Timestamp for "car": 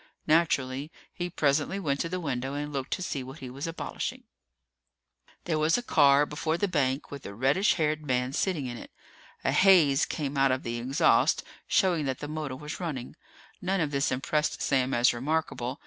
5.83-6.25